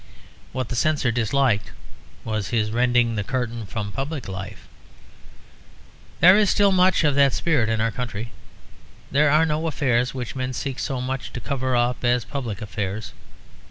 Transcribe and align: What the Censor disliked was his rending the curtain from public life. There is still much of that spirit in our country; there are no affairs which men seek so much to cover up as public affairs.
What 0.51 0.69
the 0.69 0.75
Censor 0.75 1.11
disliked 1.11 1.73
was 2.23 2.47
his 2.47 2.71
rending 2.71 3.13
the 3.13 3.23
curtain 3.23 3.67
from 3.67 3.91
public 3.91 4.27
life. 4.27 4.67
There 6.21 6.35
is 6.39 6.49
still 6.49 6.71
much 6.71 7.03
of 7.03 7.13
that 7.13 7.33
spirit 7.33 7.69
in 7.69 7.79
our 7.79 7.91
country; 7.91 8.31
there 9.11 9.29
are 9.29 9.45
no 9.45 9.67
affairs 9.67 10.11
which 10.11 10.35
men 10.35 10.53
seek 10.53 10.79
so 10.79 11.01
much 11.01 11.31
to 11.33 11.39
cover 11.39 11.75
up 11.75 12.03
as 12.03 12.25
public 12.25 12.63
affairs. 12.63 13.13